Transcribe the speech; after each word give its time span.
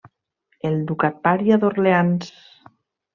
El 0.69 0.79
Ducat-paria 0.91 1.59
d'Orleans. 1.65 2.33